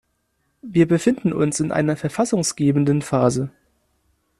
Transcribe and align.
Wir 0.63 0.87
befinden 0.87 1.31
uns 1.31 1.59
in 1.59 1.71
einer 1.71 1.95
verfassunggebenden 1.95 3.03
Phase. 3.03 3.51